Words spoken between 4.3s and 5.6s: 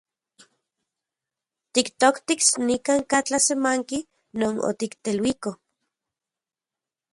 non otikteluiko.